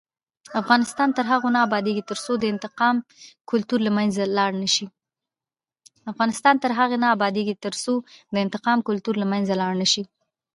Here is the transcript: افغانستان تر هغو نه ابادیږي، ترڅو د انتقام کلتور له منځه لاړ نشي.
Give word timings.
افغانستان 0.61 1.09
تر 1.17 1.25
هغو 1.31 1.47
نه 1.55 1.59
ابادیږي، 1.67 2.03
ترڅو 2.11 2.31
د 2.39 2.43
انتقام 2.53 2.95
کلتور 3.49 3.79
له 9.17 9.27
منځه 9.41 9.53
لاړ 9.67 9.75
نشي. 9.81 10.05